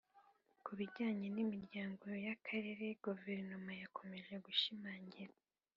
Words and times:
Ku 0.63 0.71
bijyanye 0.79 1.27
n 1.35 1.37
Imiryango 1.45 2.05
y 2.25 2.29
Akarere 2.35 2.85
Guverinoma 3.05 3.71
yakomeje 3.81 4.33
gushimangira 4.45 5.33